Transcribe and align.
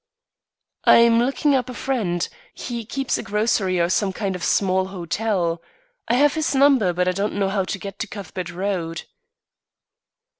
"I'm 0.85 1.19
looking 1.19 1.53
up 1.53 1.69
a 1.69 1.75
friend. 1.75 2.27
He 2.55 2.85
keeps 2.85 3.19
a 3.19 3.21
grocery 3.21 3.79
or 3.79 3.87
some 3.87 4.11
kind 4.13 4.35
of 4.35 4.43
small 4.43 4.85
hotel. 4.87 5.61
I 6.07 6.15
have 6.15 6.33
his 6.33 6.55
number, 6.55 6.91
but 6.91 7.07
I 7.07 7.11
don't 7.11 7.35
know 7.35 7.49
how 7.49 7.65
to 7.65 7.77
get 7.77 7.99
to 7.99 8.07
Cuthbert 8.07 8.49
Road." 8.49 9.03